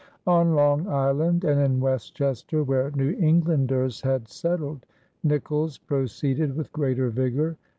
On 0.25 0.55
Long 0.55 0.87
Island 0.87 1.43
and 1.43 1.61
in 1.61 1.79
Westchester 1.79 2.63
where 2.63 2.89
New 2.95 3.11
Englanders 3.19 4.01
had 4.01 4.27
settled, 4.27 4.87
Nicolls 5.23 5.77
proceeded 5.77 6.55
with 6.57 6.71
greater 6.73 7.11
vigor. 7.11 7.55